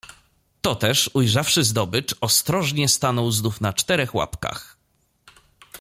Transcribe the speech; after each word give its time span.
Toteż, 0.61 1.09
ujrzawszy 1.13 1.63
zdobycz, 1.63 2.15
ostrożnie 2.21 2.89
stanął 2.89 3.31
znowu 3.31 3.57
na 3.61 3.73
czterech 3.73 4.15
łapkach. 4.15 4.77